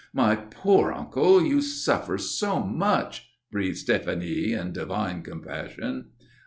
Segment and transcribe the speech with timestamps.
[0.13, 1.43] "My poor uncle!
[1.43, 6.09] You suffer so much?" breathed Stéphanie, in divine compassion.